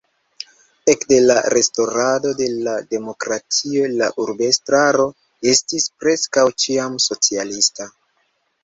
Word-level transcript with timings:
Ekde 0.93 1.19
la 1.25 1.35
restaŭrado 1.53 2.31
de 2.39 2.47
la 2.69 2.73
demokratio 2.95 3.93
la 4.01 4.09
urbestraro 4.25 5.07
estis 5.55 5.91
preskaŭ 6.03 6.49
ĉiam 6.67 6.99
socialista. 7.11 7.93